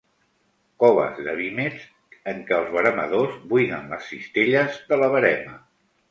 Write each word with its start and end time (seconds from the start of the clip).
Coves 0.83 1.17
de 1.25 1.33
vímets 1.41 1.83
en 2.31 2.39
què 2.47 2.55
els 2.59 2.71
veremadors 2.75 3.35
buiden 3.51 3.85
les 3.91 4.09
cistelles 4.13 4.79
de 4.93 4.99
la 5.03 5.11
verema. 5.17 5.55